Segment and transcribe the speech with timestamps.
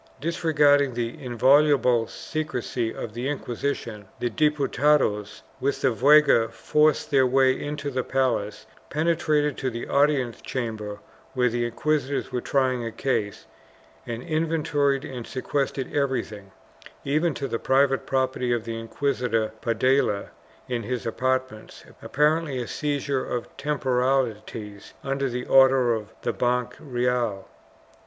[0.19, 7.51] Disregarding the inviolable secrecy of the Inquisition, the Diputados, with the veguer, forced their way
[7.53, 10.97] into the palace, penetrated to the audience chamber
[11.35, 13.45] where the inquisitors were trying a case,
[14.07, 16.49] and inventoried and seques trated everything,
[17.05, 20.31] even to the private property of the Inquisitor Padilla
[20.67, 27.45] in his apartments— apparently a seizure of temporalities under an order of the Banch Reyal.